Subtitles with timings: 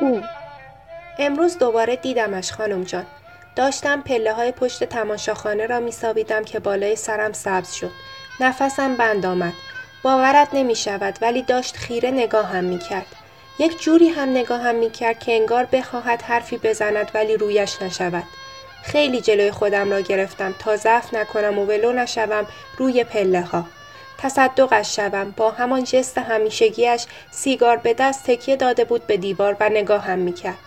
[0.00, 0.22] او
[1.18, 3.06] امروز دوباره دیدمش خانم جان
[3.56, 7.90] داشتم پله های پشت تماشاخانه را میسابیدم که بالای سرم سبز شد
[8.40, 9.52] نفسم بند آمد
[10.02, 13.06] باورت نمی شود ولی داشت خیره نگاهم می کرد.
[13.58, 18.24] یک جوری هم نگاهم می کرد که انگار بخواهد حرفی بزند ولی رویش نشود.
[18.82, 22.46] خیلی جلوی خودم را گرفتم تا ضعف نکنم و ولو نشوم
[22.78, 23.64] روی پله ها.
[24.22, 25.34] تصدقش شوم.
[25.36, 30.58] با همان جست همیشگیش سیگار به دست تکیه داده بود به دیوار و نگاهم می‌کرد.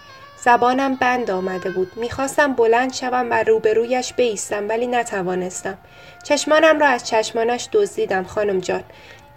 [0.44, 1.92] زبانم بند آمده بود.
[1.96, 5.78] می‌خواستم بلند شوم و روبرویش بیستم ولی نتوانستم.
[6.24, 8.84] چشمانم را از چشمانش دزدیدم خانم جان.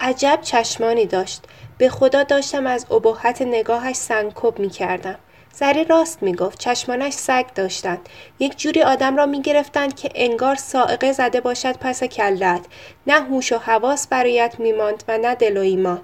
[0.01, 1.43] عجب چشمانی داشت.
[1.79, 5.19] به خدا داشتم از ابهت نگاهش سنگکب می‌کردم.
[5.59, 6.59] زری راست می‌گفت.
[6.59, 8.09] چشمانش سگ داشتند.
[8.39, 12.61] یک جوری آدم را می‌گرفتند که انگار سائقه زده باشد پس کلت
[13.07, 16.01] نه هوش و حواس برایت میماند و نه دل و ایمان.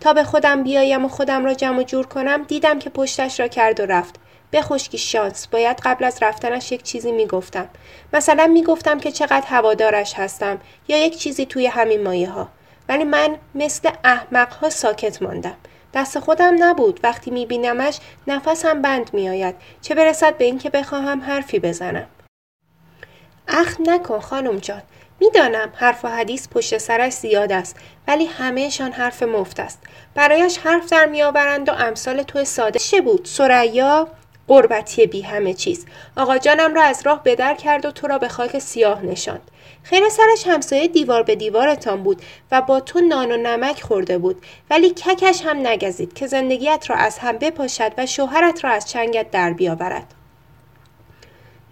[0.00, 3.80] تا به خودم بیایم و خودم را جمع جور کنم دیدم که پشتش را کرد
[3.80, 4.14] و رفت.
[4.50, 5.46] به خشکی شانس.
[5.46, 7.68] باید قبل از رفتنش یک چیزی می‌گفتم.
[8.12, 12.48] مثلا می‌گفتم که چقدر هوادارش هستم یا یک چیزی توی همین مایه ها
[12.88, 15.56] ولی من مثل احمق ها ساکت ماندم.
[15.94, 17.00] دست خودم نبود.
[17.02, 19.54] وقتی میبینمش نفسم بند میآید.
[19.82, 22.06] چه برسد به اینکه بخواهم حرفی بزنم؟
[23.48, 24.82] اخ نکن خانم جان.
[25.20, 27.76] می‌دانم حرف و حدیث پشت سرش زیاد است
[28.08, 29.78] ولی همهشان حرف مفت است.
[30.14, 34.08] برایش حرف در میآورند و امثال تو ساده چه بود؟ سریا
[34.48, 35.86] قربتی بی همه چیز.
[36.16, 39.50] آقا جانم را از راه بدر کرد و تو را به خاک سیاه نشاند.
[39.82, 42.22] خیر سرش همسایه دیوار به دیوارتان بود
[42.52, 44.42] و با تو نان و نمک خورده بود.
[44.70, 49.30] ولی ککش هم نگزید که زندگیت را از هم بپاشد و شوهرت را از چنگت
[49.30, 50.14] در بیاورد.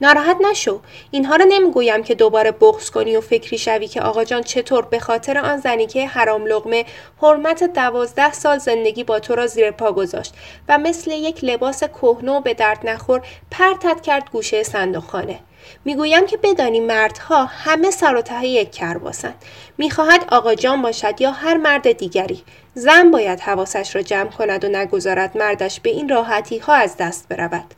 [0.03, 0.81] ناراحت نشو.
[1.11, 4.99] اینها را نمی‌گویم که دوباره بغض کنی و فکری شوی که آقا جان چطور به
[4.99, 6.85] خاطر آن زنی که حرام لغمه
[7.23, 10.35] حرمت دوازده سال زندگی با تو را زیر پا گذاشت
[10.69, 15.39] و مثل یک لباس کهنه و به درد نخور پرتت کرد گوشه صندوقخانه.
[15.85, 19.45] می‌گویم که بدانی مردها همه سر و ته یک کرباسند
[19.79, 22.43] می‌خواهد آقا جان باشد یا هر مرد دیگری.
[22.75, 27.29] زن باید حواسش را جمع کند و نگذارد مردش به این راحتی ها از دست
[27.29, 27.75] برود.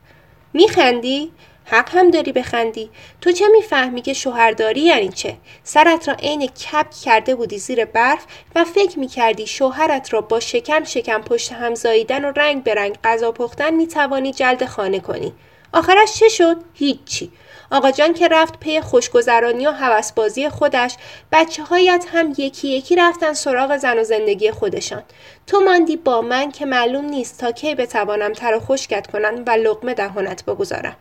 [0.52, 1.32] میخندی؟
[1.64, 2.90] حق هم داری بخندی.
[3.20, 8.26] تو چه می‌فهمی که شوهرداری یعنی چه؟ سرت را عین کپ کرده بودی زیر برف
[8.55, 12.99] و فکر می‌کردی شوهرت را با شکم شکم پشت هم زاییدن و رنگ به رنگ
[13.05, 15.32] غذا پختن می‌توانی جلد خانه کنی.
[15.72, 17.32] آخرش چه شد؟ هیچی.
[17.70, 20.96] آقا جان که رفت پی خوشگذرانی و هوسبازی خودش
[21.32, 25.02] بچه هایت هم یکی یکی رفتن سراغ زن و زندگی خودشان.
[25.46, 29.50] تو ماندی با من که معلوم نیست تا کی بتوانم تر و خشکت کنم و
[29.50, 30.96] لقمه دهانت بگذارم.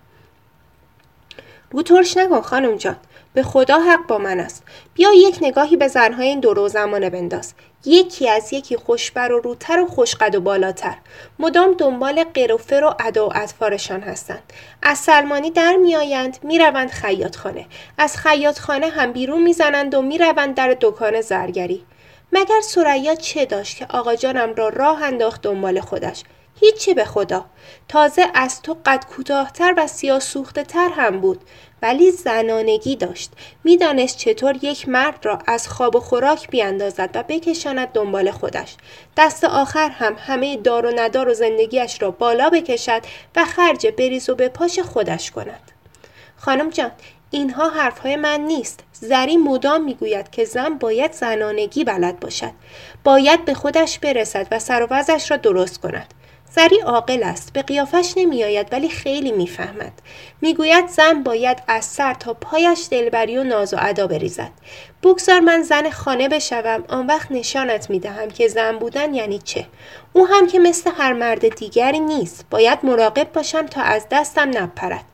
[1.73, 2.95] رو ترش نکن خانم جان.
[3.33, 4.63] به خدا حق با من است.
[4.93, 7.53] بیا یک نگاهی به زنهای این دور و زمانه بنداز.
[7.85, 10.95] یکی از یکی خوشبر و روتر و خوشقد و بالاتر.
[11.39, 14.53] مدام دنبال قروفر و ادا و اطفارشان هستند.
[14.81, 17.65] از سلمانی در میآیند می‌روند خیاط خانه
[17.97, 21.85] از خیاط خانه هم بیرون می‌زنند و می‌روند در دکان زرگری.
[22.31, 26.23] مگر سریا چه داشت که آقا جانم را راه انداخت دنبال خودش؟
[26.59, 27.45] هیچی به خدا.
[27.87, 31.41] تازه از تو قد کوتاهتر و سیاه سوخته تر هم بود
[31.81, 33.31] ولی زنانگی داشت.
[33.63, 38.75] می‌دانست چطور یک مرد را از خواب و خوراک بیاندازد و بکشاند دنبال خودش.
[39.17, 43.01] دست آخر هم همه دار و ندار و زندگیش را بالا بکشد
[43.35, 45.71] و خرج بریز و به پاش خودش کند.
[46.37, 46.91] خانم جان
[47.31, 48.79] اینها حرفهای من نیست.
[48.93, 52.51] زری مدام می‌گوید که زن باید زنانگی بلد باشد.
[53.03, 56.13] باید به خودش برسد و سر و را درست کند.
[56.55, 59.93] زری عاقل است به قیافش نمیآید ولی خیلی می‌فهمد.
[60.41, 64.51] می‌گوید زن باید از سر تا پایش دلبری و ناز و ادا بریزد.
[65.03, 69.65] بگذار من زن خانه بشوم آن وقت نشانت می‌دهم که زن بودن یعنی چه.
[70.13, 75.12] او هم که مثل هر مرد دیگری نیست باید مراقب باشم تا از دستم نپرد.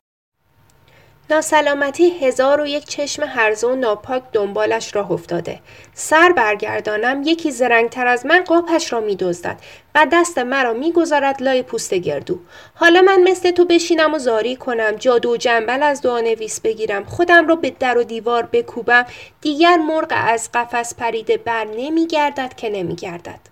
[1.32, 5.60] ناسلامتی هزار و یک چشم هرزه و ناپاک دنبالش راه افتاده.
[5.94, 9.58] سر برگردانم یکی زرنگتر از من قاپش را میدزدد
[9.96, 12.40] و دست مرا می‌گذارد لای پوست گردو.
[12.76, 17.06] حالا من مثل تو بشینم و زاری کنم جادو و جنبل از دعا نویس بگیرم
[17.06, 19.06] خودم را به در و دیوار بکوبم.
[19.42, 23.49] دیگر مرغ از قفس پریده بر نمیگردد که نمیگردد.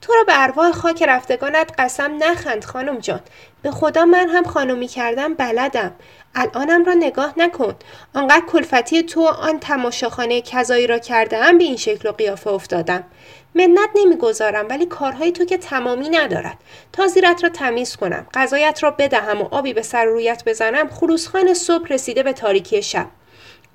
[0.00, 3.20] تو را به ارواح خاک رفتگانت قسم نخند خانم جان.
[3.62, 5.92] به خدا من هم خانمی کردم بلدم.
[6.34, 7.74] الانم را نگاه نکن.
[8.14, 13.04] آنقدر کلفتی تو آن تماشاخانه کذایی را کرده هم به این شکل و قیافه افتادم.
[13.54, 16.58] منت نمی‌گذارم ولی کارهای تو که تمامی ندارد.
[16.92, 18.26] تا زیرت را تمیز کنم.
[18.34, 20.88] غذایت را بدهم و آبی به سر رویت بزنم.
[20.88, 23.06] خروسخان صبح رسیده به تاریکی شب.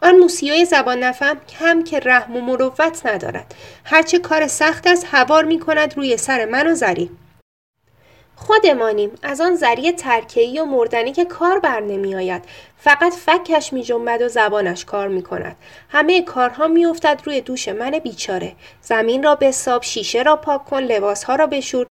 [0.02, 5.46] آن موسیوی زبان نفهم کم که رحم و مروت ندارد هرچه کار سخت است هوار
[5.46, 7.12] می کند روی سر من و زری
[8.36, 12.44] خودمانیم از آن ذریع ترکهی و مردنی که کار بر نمی آید.
[12.78, 15.56] فقط فکش می جنبد و زبانش کار می کند.
[15.90, 18.54] همه کارها می افتد روی دوش من بیچاره.
[18.82, 21.88] زمین را بساب، شیشه را پاک کن، لباسها را بشور.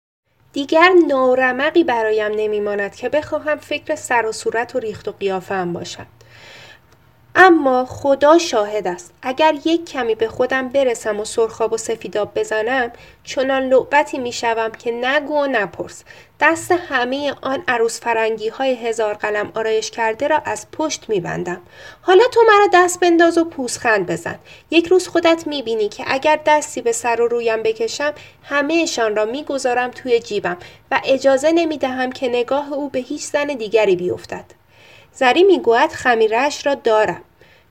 [0.53, 5.55] دیگر نارمقی برایم نمی ماند که بخواهم فکر سر و صورت و ریخت و قیافه
[5.55, 6.07] هم باشد.
[7.37, 9.13] اما خدا شاهد است.
[9.23, 12.93] اگر یک کمی به خودم برسم و سرخاب و سفیداب بزنم
[13.25, 16.05] چنان لعبتی می‌شوم که نگو و نپرس.
[16.41, 21.61] دست همه آن عروس فرنگی های هزار قلم آرایش کرده را از پشت میبندم.
[22.03, 24.39] حالا تو مرا دست بنداز و پوسخند بزن.
[24.71, 29.91] یک روز خودت می‌بینی که اگر دستی به سر و رویم بکشم همهشان را می‌گذارم
[29.91, 30.57] توی جیبم
[30.91, 34.64] و اجازه نمی‌دهم که نگاه او به هیچ زن دیگری بیفتد.
[35.15, 37.23] زری می‌گوید خمیرش را دارم.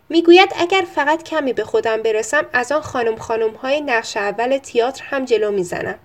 [0.10, 5.04] می‌گوید اگر فقط کمی به خودم برسم از آن خانم خانم های نقش اول تئاتر
[5.04, 6.00] هم جلو می‌زنم.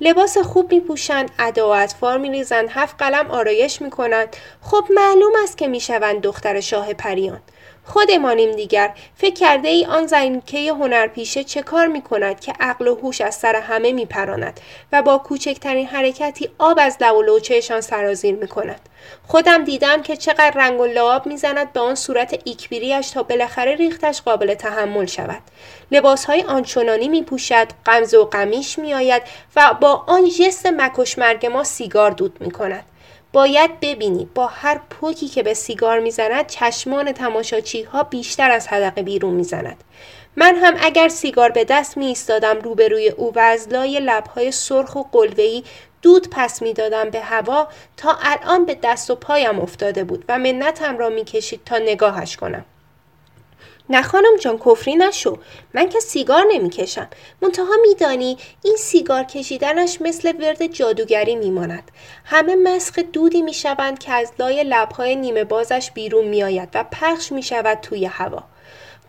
[0.00, 4.36] لباس خوب میپوشند ادا و اطفار میریزند هفت قلم آرایش می‌کنند.
[4.62, 7.40] خب معلوم است که می‌شوند دختر شاه پریان.
[7.84, 8.94] خودمانیم دیگر.
[9.16, 13.34] فکر کرده ای آن زنکه هنرپیشه چه کار می کند که عقل و هوش از
[13.34, 14.60] سر همه می پراند
[14.92, 18.80] و با کوچکترین حرکتی آب از لب و لوچهشان سرازیر می کند.
[19.26, 24.22] خودم دیدم که چقدر رنگ و لعاب می‌زند به آن صورت ایکبیریش تا بالاخره ریختش
[24.22, 25.42] قابل تحمل شود.
[25.90, 29.22] لباسهای آنچنانی می پوشد قمز و قمیش می آید
[29.56, 32.84] و با آن جست مکش مرگ ما سیگار دود می کند
[33.32, 39.02] باید ببینی با هر پوکی که به سیگار می‌زند چشمان تماشاچی ها بیشتر از حدقه
[39.02, 39.84] بیرون می‌زند.
[40.36, 44.96] من هم اگر سیگار به دست می ایستادم روبروی او و از لای لبهای سرخ
[44.96, 45.64] و قلوهی
[46.02, 50.98] دود پس می‌دادم به هوا تا الان به دست و پایم افتاده بود و منتم
[50.98, 52.64] را می‌کشید تا نگاهش کنم.
[53.92, 55.38] نه خانم جان کفری نشو.
[55.74, 57.08] من که سیگار نمی‌کشم.
[57.42, 61.90] منتها میدانی این سیگار کشیدنش مثل ورد جادوگری میماند.
[62.24, 67.78] همه مسخ دودی می‌شوند که از لای لبهای نیمه بازش بیرون میآید و پخش می‌شود
[67.80, 68.42] توی هوا.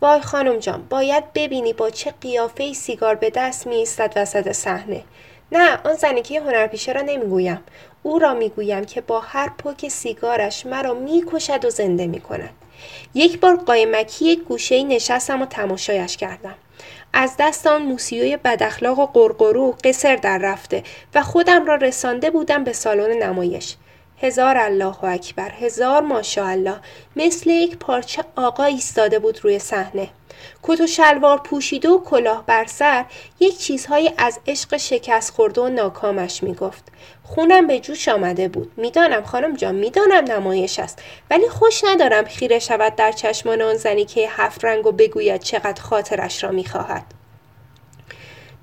[0.02, 5.04] وای خانم جان باید ببینی با چه قیافه سیگار به دست می ایستد وسط صحنه.
[5.52, 7.64] نه آن زنکی هنرپیشه را نمی‌گویم.
[8.04, 12.50] او را می‌گویم که با هر پک سیگارش مرا می‌کشد و زنده می‌کند.
[13.14, 16.56] یک بار قایمکی یک گوشه نشستم و تماشایش کردم.
[17.14, 20.84] از دست آن موسیوی بداخلاق و قرقرو قصر در رفته
[21.16, 23.76] و خودم را رسانده بودم به سالن نمایش.
[24.24, 26.76] هزار الله اکبر هزار ماشاءالله.
[27.16, 30.10] مثل یک پارچه آقا ایستاده بود روی صحنه.
[30.64, 33.06] کت و شلوار پوشیده و کلاه بر سر
[33.40, 36.84] یک چیزهایی از عشق شکست خورده و ناکامش می‌گفت.
[37.24, 38.72] خونم به جوش آمده بود.
[38.78, 41.02] می‌دانم خانم جان می‌دانم نمایش است.
[41.32, 45.82] ولی خوش ندارم خیره شود در چشمان آن زنی که هفت رنگ و بگوید چقدر
[45.82, 47.06] خاطرش را می‌خواهد.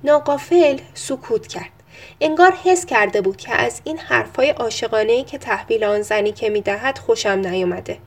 [0.04, 1.79] ناقافل سکوت کرد.
[2.20, 6.98] انگار حس کرده بود که از این حرفهای عاشقانه که تحویل آن زنی که می‌دهد
[6.98, 7.98] خوشم نیامده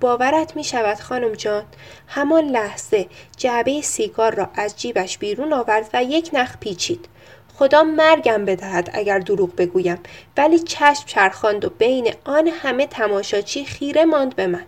[0.00, 1.64] باورت می شود خانم جان
[2.08, 3.06] همان لحظه
[3.36, 7.08] جعبه سیگار را از جیبش بیرون آورد و یک نخ پیچید.
[7.54, 9.98] خدا مرگم بدهد اگر دروغ بگویم
[10.36, 14.64] ولی چشم چرخاند و بین آن همه تماشاچی خیره ماند به من.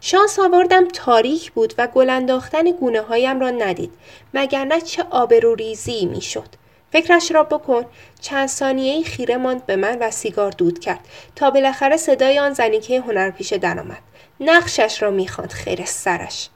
[0.00, 3.92] شانس آوردم تاریک بود و گل انداختن گونه هایم را ندید
[4.34, 6.48] مگر نه چه آبروریزی می شد
[6.92, 7.84] فکرش را بکن.
[8.20, 11.00] چند ثانیه خیره ماند به من و سیگار دود کرد.
[11.36, 14.02] تا بالاخره صدای آن زنیکه هنرپیشه درآمد
[14.40, 16.48] نقشش را می‌خواند خیر سرش.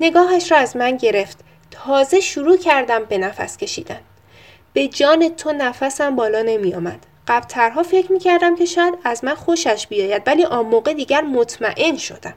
[0.00, 1.38] نگاهش را از من گرفت.
[1.70, 4.00] تازه شروع کردم به نفس کشیدن.
[4.72, 7.06] به جان تو نفسم بالا نمی آمد.
[7.28, 11.96] قبلترها فکر می کردم که شاید از من خوشش بیاید ولی آن موقع دیگر مطمئن
[11.96, 12.34] شدم.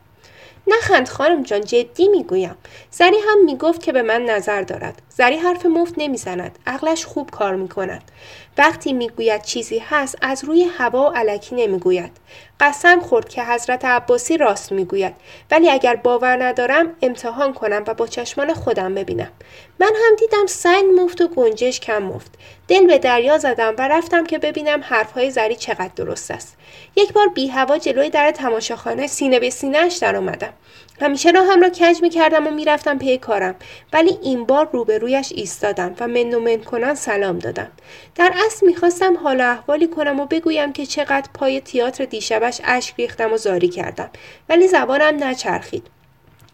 [0.67, 2.55] نخند خانم جان جدی می‌گویم.
[2.91, 5.01] زری هم می‌گفت که به من نظر دارد.
[5.09, 6.59] زری حرف مفت نمی‌زند.
[6.67, 8.11] عقلش خوب کار می‌کند.
[8.57, 12.11] وقتی می‌گوید چیزی هست از روی هوا و علکی نمی‌گوید.
[12.59, 15.13] قسم خورد که حضرت عباسی راست می‌گوید.
[15.51, 19.31] ولی اگر باور ندارم امتحان کنم و با چشمان خودم ببینم.
[19.81, 22.31] من هم دیدم سنگ مفت و گنجش کم مفت.
[22.67, 26.57] دل به دریا زدم و رفتم که ببینم حرفهای زری چقدر درست است.
[26.95, 30.53] یک بار بی هوا جلوی در تماشاخانه سینه به سینهش در آمدم
[31.01, 33.55] همیشه راهم را کج می کردم و می‌رفتم پی کارم.
[33.93, 37.71] ولی این بار روبرویش ایستادم و من و من کنان سلام دادم.
[38.15, 43.33] در اصل می‌خواستم حال احوالی کنم و بگویم که چقدر پای تئاتر دیشبش اشک ریختم
[43.33, 44.09] و زاری کردم.
[44.49, 46.00] ولی زبانم نچرخید.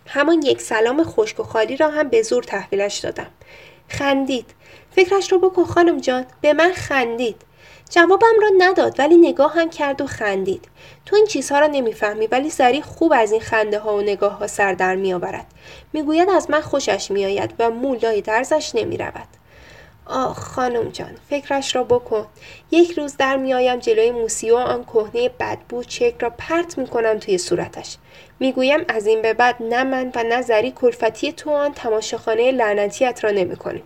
[0.08, 3.28] همان یک سلام خشک و خالی را هم به زور تحویلش دادم.
[3.90, 4.46] خندید.
[4.92, 6.26] فکرش رو بکن خانم جان.
[6.42, 7.42] به من خندید.
[7.90, 10.68] جوابم را نداد ولی نگاه هم کرد و خندید.
[11.06, 14.48] تو این چیزها را نمی‌فهمی ولی سریع خوب از این خنده ها و نگاه ها
[14.48, 15.46] سر در می آورد
[15.94, 19.28] می‌گوید از من خوشش میآید و مولای درزش نمی رود
[20.06, 22.28] آه خانم جان فکرش را بکن.
[22.72, 27.20] یک روز در میآیم جلوی موسی و آن کهنه بدبو چک را پرت می کنم
[27.20, 27.98] توی صورتش.
[28.40, 33.24] می‌گویم از این به بعد نه من و نه زری کلفتی تو آن تماشاخانه لعنتیت
[33.24, 33.84] را نمی کنیم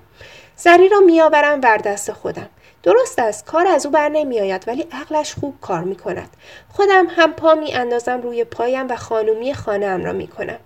[0.55, 2.49] زری را میآورم ور دست خودم
[2.83, 6.29] درست است کار از او بر نمی آید ولی عقلش خوب کار می کند.
[6.69, 10.59] خودم هم پا می اندازم روی پایم و خانومی خانه ام را می کنم.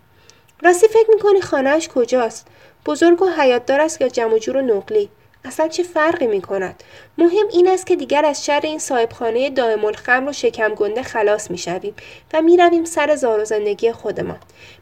[0.63, 2.47] راستی فکر می کنی خانهش کجاست؟
[2.85, 5.09] بزرگ و حیاتدار است یا جمع جور و نقلی؟
[5.45, 6.83] اصلا چه فرقی می کند؟
[7.17, 11.51] مهم این است که دیگر از شر این صاحبخانه دائم الخمر و شکم گنده خلاص
[11.51, 11.95] می شویم
[12.33, 14.39] و می رویم سر زار و زندگی خودمان.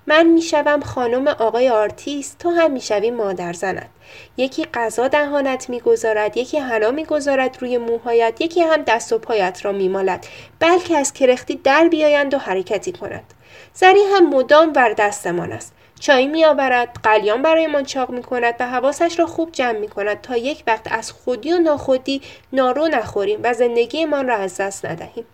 [0.07, 3.89] من می شوم خانم آقای آرتیست تو هم می شوی مادر زند.
[4.37, 9.71] یکی غذا دهانت می‌گذارد یکی حنا می‌گذارد روی موهایت یکی هم دست و پایت را
[9.71, 10.27] میمالد
[10.59, 13.33] بلکه از کرختی در بیایند و حرکتی کند
[13.73, 18.67] زری هم مدام ور دستمان است چای می آورد، قلیان برایمان چاق می کند و
[18.67, 22.21] حواسش را خوب جمع می کند تا یک وقت از خودی و ناخودی
[22.53, 25.25] نارو نخوریم و زندگیمان را از دست ندهیم.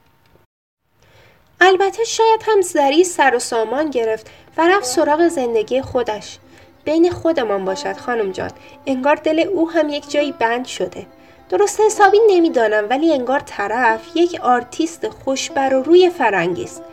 [1.61, 6.37] البته شاید هم زری سر و سامان گرفت و رفت سراغ زندگی خودش.
[6.85, 8.51] بین خودمان باشد خانم جان
[8.85, 11.05] انگار دل او هم یک جایی بند شده
[11.49, 16.83] درست حسابی نمی‌دانم ولی انگار طرف یک آرتیست خوشبر و روی فرنگی است.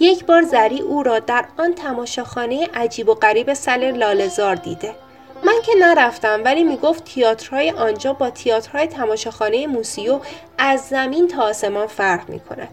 [0.00, 4.94] یک بار زری او را در آن تماشاخانه عجیب و غریب لاله‌زار دیده.
[5.44, 10.20] من که نرفتم ولی می‌گفت تئاترهای آنجا با تئاترهای تماشاخانه موسیو
[10.58, 12.68] از زمین تا آسمان فرق می کند.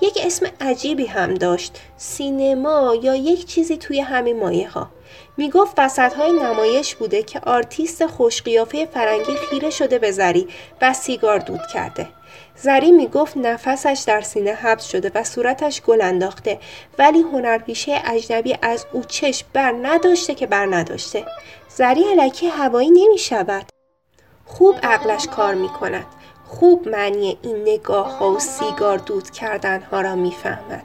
[0.00, 4.88] یک اسم عجیبی هم داشت سینما یا یک چیزی توی همین مایه ها
[5.36, 10.48] می گفت وسط های نمایش بوده که آرتیست خوشقیافه فرنگی خیره شده به زری
[10.82, 12.08] و سیگار دود کرده.
[12.56, 16.58] زری می گفت نفسش در سینه حبس شده و صورتش گل انداخته
[16.98, 21.24] ولی هنرپیشه اجنبی از او چشم بر نداشته که بر نداشته.
[21.68, 23.66] زری علکی هوایی نمی شود.
[24.44, 26.06] خوب عقلش کار می کند.
[26.46, 30.84] خوب معنی این نگاه ها و سیگار دود کردن ها را می فهمد.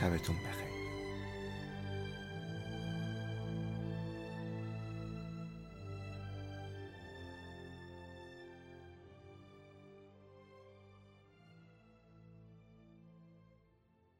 [0.00, 0.69] شبتون بخیر.